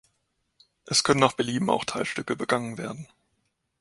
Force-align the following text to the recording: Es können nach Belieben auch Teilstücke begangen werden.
Es 0.87 1.03
können 1.03 1.19
nach 1.19 1.33
Belieben 1.33 1.69
auch 1.69 1.85
Teilstücke 1.85 2.35
begangen 2.35 2.79
werden. 2.79 3.07